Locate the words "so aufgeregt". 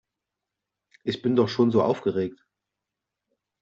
1.69-2.43